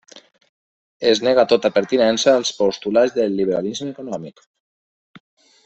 [1.09, 4.43] Es nega tota pertinença als postulats del liberalisme econòmic.